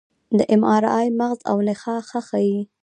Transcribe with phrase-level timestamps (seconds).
[0.37, 2.59] د اېم ار آی مغز او نخاع ښه ښيي.